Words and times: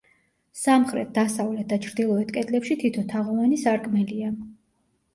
სამხრეთ, 0.61 1.11
დასავლეთ 1.17 1.69
და 1.75 1.79
ჩრდილოეთ 1.85 2.33
კედლებში 2.39 2.81
თითო 2.87 3.07
თაღოვანი 3.15 3.65
სარკმელია. 3.69 4.37